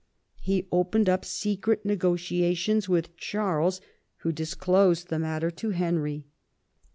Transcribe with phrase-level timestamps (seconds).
[0.39, 3.81] He opened up secret negotiations with Charles,
[4.21, 6.25] who disclosed the matter to Henry.